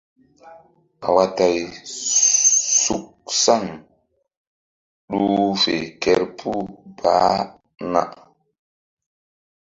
Mbaytay 1.09 1.55
suk 2.81 3.07
saŋ 3.43 3.63
ɗuh 5.09 5.51
fe 5.61 5.75
kerpuh 6.01 6.63
baah 6.99 7.37
na. 7.91 8.01